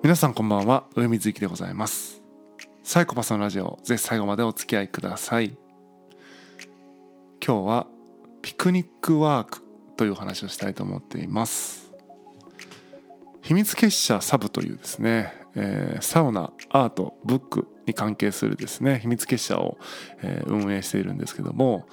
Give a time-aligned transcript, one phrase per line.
[0.00, 0.84] 皆さんこんばんは。
[0.94, 2.22] 上水幸でございます。
[2.84, 5.58] サイコパスのラジオぜひ最後までお付き合いください。
[7.44, 7.86] 今日は
[8.40, 9.60] ピクニックワーク
[9.96, 11.92] という話をしたいと思っています。
[13.42, 19.78] 秘密結社サブというですね、えー、サウナアートブックに関係するですね秘密結社を、
[20.22, 21.88] えー、運営しているんですけども、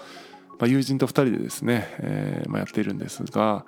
[0.60, 3.66] まあ、友人と2人でですね、えーまあ、やっているんですが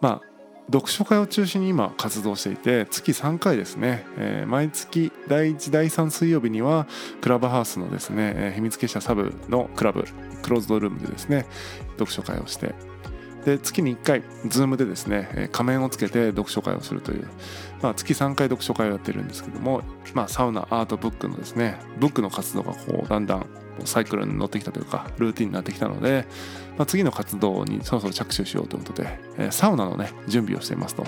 [0.00, 0.33] まあ
[0.66, 6.86] 読書会を中心に今活動していて月3回ですね、えー、毎月第1第3水曜日には
[7.20, 10.04] クラブハウスのですね、えー、秘密結社サブのクラブ
[10.42, 11.46] クローズドルームでですね
[11.92, 12.74] 読書会をして。
[13.44, 17.28] で月に1回 Zoom でですね仮面をつけて読書会をするという、
[17.82, 19.82] まあ、月3回読書会をやってるんですけども、
[20.14, 23.46] まあ、サウナアートブックのですねブックの活動がこうだんだん
[23.84, 26.26] サイクルに乗ってきたというかルーティンになってきたので、
[26.76, 31.04] まあ、次の活動にそろそろ着手しようということで、えー、サウナのね準備をしていますと。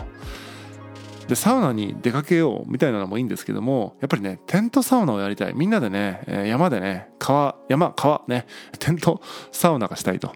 [1.28, 8.46] でサウナに出かけようみたいなのもいいんですけどもやっぱりねテントサウナをやりたいみんなでねえ山でね川山川ね
[8.78, 10.32] テントサウナがしたいと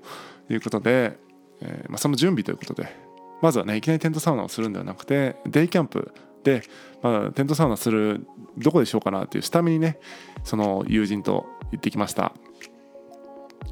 [0.48, 1.16] いうことで、
[1.60, 2.88] えーまあ、その準備ということで
[3.40, 6.12] まずはねいきなりテントサウナをするんではなくてデイキャンプ
[6.42, 6.62] で、
[7.02, 8.26] まあ、テントサウナする
[8.58, 9.98] どこでしようかなっていう下見にね
[10.44, 12.32] その友人と行ってきました。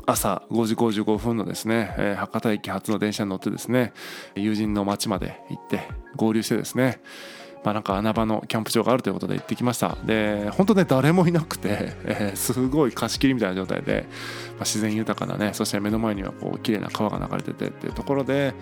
[0.07, 3.93] 朝5時55分のですね、えー、博多駅発の電車に乗ってですね
[4.35, 5.83] 友人の町まで行って
[6.17, 7.01] 合流してですね
[7.65, 9.97] まあ、なんか穴場のキャンプ場があるということで行ってきました。
[10.05, 14.07] で本当ね誰もいなくて、えー、すごい貸し切りみたいな状態で、
[14.53, 18.55] まあ、自然豊かなねそして目の前にはこう綺麗な川が流れててっていうところで、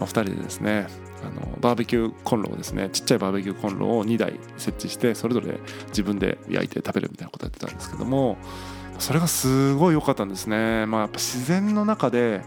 [0.00, 0.86] 2人でですね
[1.22, 5.58] あのバーベキューコンロをですねちっちゃいバーベキューコンロを2台設置してそれぞれ
[5.88, 8.36] 自分で焼いて食べるみたいなことやってたんですけども
[8.98, 10.86] それがすごい良かったんですね。
[10.86, 12.40] まあ、やっぱ自然の中で、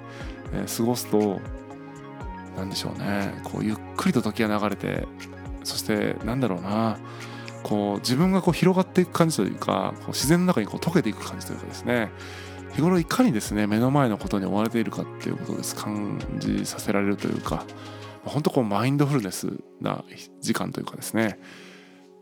[0.51, 1.39] え、過ごすと
[2.57, 3.39] 何でしょうね。
[3.43, 5.07] こうゆっくりと時が流れて
[5.63, 6.97] そしてなんだろうな。
[7.63, 12.09] こう自分がこう広がっていく感じというかこう自然の中にこう溶けていく感じというかですね。
[12.73, 17.65] 日頃いかにですね目の前のことに追われているかっていうことです感じさせられるというか
[18.25, 19.47] 本当こうマインドフルネス
[19.81, 20.03] な
[20.41, 21.39] 時間というかですね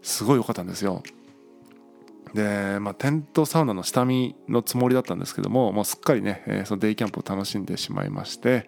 [0.01, 1.03] すごい良かったんですよ。
[2.33, 8.67] で、まあ、テントサウナの下見のつもりだったんですけどももうすっかりね、そのデイキャンプを楽しんでしまいまして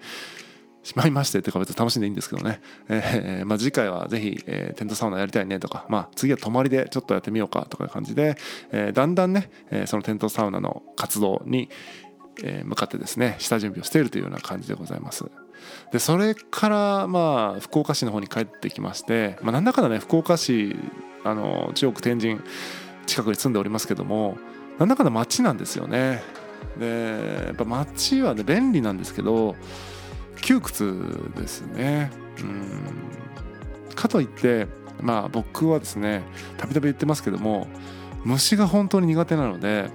[0.84, 8.38] しまいましてっていうか別に楽しんでいいんですけどね、えーまあ、次回はぜひ、えー、テントサウナやりたいねとか、まあ、次は泊まりでちょっとやってみようかとかいう感じで、
[8.72, 11.70] えー、だんだんね、えー、そのテントサウナの活動に、
[12.44, 15.26] えー、向かってですね下準備をしているというような感じでございます。
[15.92, 20.76] でそれからまあ福岡市の方に帰ってきまして、まあ、なんだかんだね福岡市
[21.26, 22.40] あの中国天神
[23.06, 24.38] 近くに住んでおりますけども
[24.78, 26.24] なんだかんだ街なんですよね。
[26.78, 29.56] でやっぱ街はね便利なんですけど
[30.42, 34.68] 窮屈ですねうんかといって
[35.02, 36.24] まあ僕はですね
[36.58, 37.68] たびたび言ってますけども
[38.24, 39.90] 虫が本当に苦手なので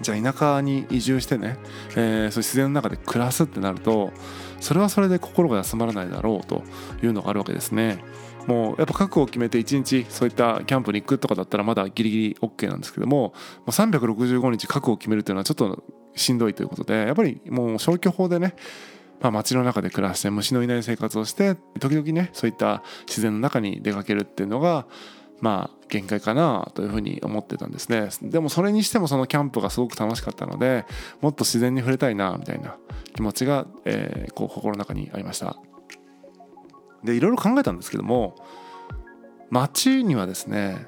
[0.00, 1.58] じゃあ田舎に移住してね、
[1.96, 4.12] えー、そう自然の中で暮らすってなると
[4.60, 6.62] それはそれで心が休まらないだろうと
[7.02, 7.98] いうのがあるわけですね。
[8.46, 13.34] もうやっぱ覚悟を決めて1日そういったキャンプに行くとかだったらまだギリギリ OK なんですけども
[13.66, 15.84] 365日覚悟を決めるっていうのはちょっと
[16.16, 18.56] しんどいということでやっぱりもう消去法でね
[19.22, 24.86] まあ、街の中で暮らして虫のいない生活をして時々ねそういった自然の中に出かけるっていうのが
[25.40, 28.08] まあ限界かなというふうに思ってたんですね。
[28.22, 30.86] でもそれにしてもそのキャンプがすごく楽しかったので
[31.20, 32.76] もっと自然に触れたいなみたいな
[33.14, 35.56] 気持ちが、えー、こう心の中にありました。
[37.04, 38.36] でいろいろ考えたんですけども
[39.50, 40.86] 街にはですね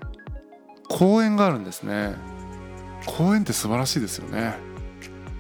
[0.89, 2.15] 公園があるんですね。
[3.07, 4.74] 公園って素晴らしいですよね。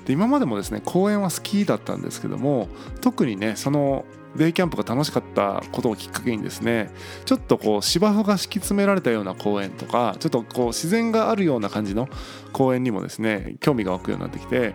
[0.04, 2.68] で今までもですね公園は好きだったんですけども
[3.00, 4.04] 特にねその
[4.36, 6.90] デイキャンプが楽しかったことをきっかけにですね
[7.24, 12.08] ちょっとこう芝生が敷き詰められたような公園とかちょっとこう自然があるような感じの
[12.52, 14.74] 公園にもですね興味が湧くようになってきて、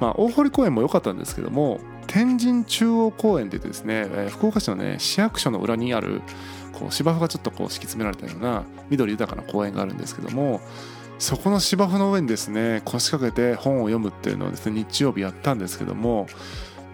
[0.00, 6.22] まあ、大堀公園も良かったんですけども天神中央公園って言ってですね、え福岡市のね市役所の裏にある
[6.72, 10.60] こう芝生がちょっとこう敷き詰められたような緑豊かな公園があるんですけども
[11.20, 16.26] そこの芝生の上にですね腰掛けて本を読むっていうのをですね日曜日やったんですけども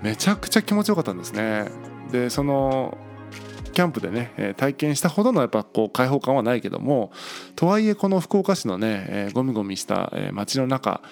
[0.02, 1.70] めちゃくちゃ気持ちよかったんですね
[2.10, 2.98] でその
[3.72, 7.12] キャンプでね体験したほどのやっぱこう開放感はないけども
[7.54, 11.02] とはいえこの福岡市のねゴミゴミした街の中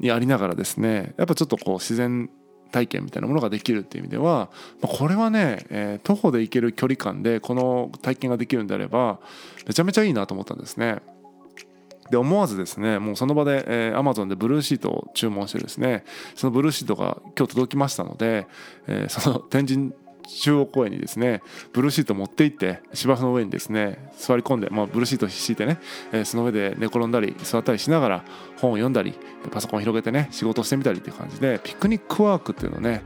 [0.00, 2.30] にありながらですねやっぱちょっとこう自然
[2.72, 4.48] 体験みたいなものができるっていう意味では
[4.80, 9.20] これはね、え徒歩で行ける距離感でこの体験ができるんであれば
[9.66, 11.00] めちゃめちゃいいなと思ったんですね。
[12.10, 16.04] で思わずですねもうその場で、えー、Amazon でブルーシートを注文してですね
[16.34, 18.46] そのブルーシートが今日届きましたので、
[18.86, 19.92] えー、その天神
[20.26, 21.42] 中央公園にですね
[21.72, 25.78] ブルーシート持って行って芝生の上にですね座り込んで、まあ、ブルーシート敷いてね、
[26.12, 28.24] えー、その上で寝転んだり座ったりしながら
[28.60, 29.14] 本を読んだり
[29.50, 33.02] パソコン広げてね仕事してみたりっていう感じでピクニックワークっていうのをね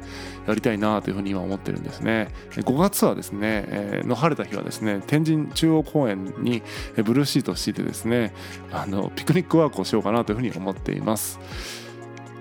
[0.46, 2.28] やりたいなというふうに今思ってるんですね。
[2.50, 6.62] 5月はですね、えー、の晴れた日はですね天神中央公園に
[6.96, 8.32] ブルーシートを敷いてですね
[8.72, 11.90] あのピクニックワークをしようかなというふうに思っています。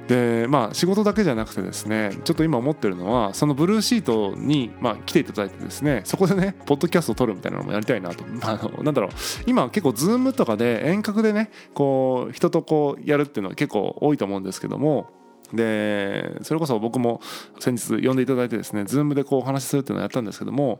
[0.09, 8.25] でまあ仕事だけじゃなくてですねちょっと今思ってるのはそのブルーシートに、まあ、来ていただいてですねそこでねポッドキャストを撮るみたいなのもやりたいなと。
[8.41, 9.11] あのなんだろう。
[9.45, 15.11] 今結構ズームとかで遠隔でねこう人とこうやるっていうのは結構多いと思うんですけども
[15.53, 17.21] でそれこそ僕も
[17.59, 20.79] 先日呼んでいただいてですねズームでこうお話しするっていうのをやったんですけども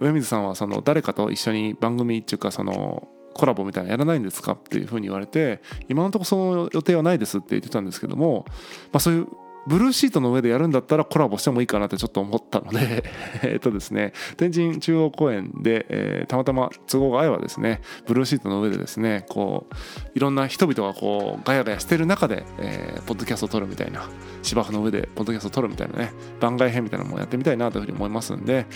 [0.00, 3.08] 上水さんはその誰かと一緒に番組っていうかその
[3.40, 8.44] コラボみたいなやらないんですかっていうふうに言われて今のところその予定はないですって言ってたんですけども、
[8.92, 9.28] まあ、そういう
[9.66, 13.04] ブルーシートの上でやるんだったらコラボしてもいいかなってちょっと思ったので
[13.42, 19.74] えっとですね天神中央公園で、えー、たまたま都合が合えばですねブルーシートの上でですねこう
[20.14, 24.08] いろんな人々がこうガヤガヤしてる中で、えー、ポッドキャストを撮るみたいな
[24.42, 28.66] 芝生の上でポッドキャストを撮るみたいなね番外編みたいなのもやってみたいなというふうに思いますんで、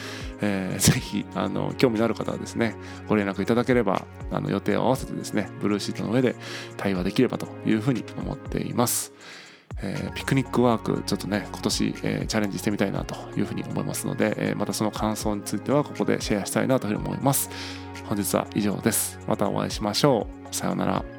[0.40, 2.76] えー、ぜひあの興味のある方はですね
[3.08, 6.36] ご連絡いただければあの予定を合わせてですねブルーシートの上で
[6.76, 9.12] 対話できればというふうに思っています。
[9.82, 17.50] えー、ピクニックワークちょっとね今年、えー、チャレンジしてみたいなというふうに思いますので、えー、またその感想についてはここでシェアしたいなというふうに思います。
[18.06, 19.18] 本日は以上です。
[19.26, 20.54] またお会いしましょう。
[20.54, 21.13] さようなら。